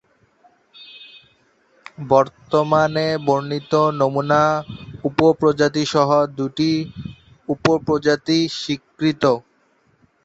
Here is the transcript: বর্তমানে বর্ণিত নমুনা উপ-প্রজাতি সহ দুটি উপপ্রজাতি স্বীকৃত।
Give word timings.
বর্তমানে 2.09 3.07
বর্ণিত 3.27 3.71
নমুনা 3.99 4.41
উপ-প্রজাতি 5.07 5.83
সহ 5.93 6.09
দুটি 6.37 6.71
উপপ্রজাতি 7.49 8.37
স্বীকৃত। 8.57 9.23